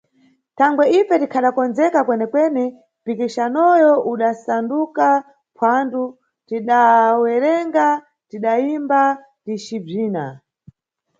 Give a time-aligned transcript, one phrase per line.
[0.57, 2.63] Thangwe ife tikhadakondzeka kwenekwene,
[3.01, 5.07] mpikisanoyo udasanduka
[5.57, 6.03] phwando:
[6.47, 7.87] tidawerenga,
[8.29, 9.01] tidayimba
[9.43, 10.25] ticibzina.